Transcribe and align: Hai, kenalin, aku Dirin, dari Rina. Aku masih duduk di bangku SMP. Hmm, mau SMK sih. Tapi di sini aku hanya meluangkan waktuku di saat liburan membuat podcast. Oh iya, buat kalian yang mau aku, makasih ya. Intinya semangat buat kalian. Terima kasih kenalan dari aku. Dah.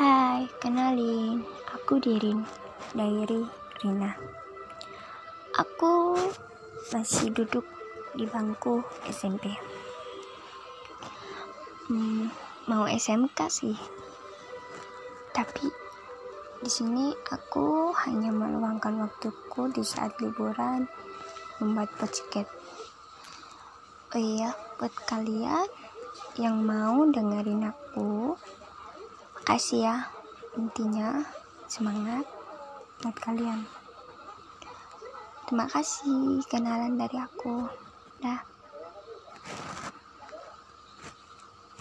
Hai, 0.00 0.48
kenalin, 0.56 1.44
aku 1.76 2.00
Dirin, 2.00 2.40
dari 2.96 3.44
Rina. 3.84 4.16
Aku 5.52 6.16
masih 6.88 7.28
duduk 7.28 7.68
di 8.16 8.24
bangku 8.24 8.80
SMP. 9.04 9.52
Hmm, 11.84 12.32
mau 12.64 12.88
SMK 12.88 13.38
sih. 13.52 13.76
Tapi 15.36 15.68
di 16.64 16.70
sini 16.72 17.12
aku 17.28 17.92
hanya 17.92 18.32
meluangkan 18.32 19.04
waktuku 19.04 19.68
di 19.68 19.84
saat 19.84 20.16
liburan 20.16 20.88
membuat 21.60 21.92
podcast. 22.00 22.48
Oh 24.16 24.20
iya, 24.24 24.56
buat 24.80 24.96
kalian 25.04 25.68
yang 26.40 26.56
mau 26.64 27.04
aku, 27.04 27.49
makasih 29.40 29.88
ya. 29.88 29.96
Intinya 30.60 31.24
semangat 31.64 32.28
buat 33.00 33.16
kalian. 33.16 33.64
Terima 35.48 35.66
kasih 35.66 36.44
kenalan 36.46 37.00
dari 37.00 37.16
aku. 37.16 37.64
Dah. 38.20 38.49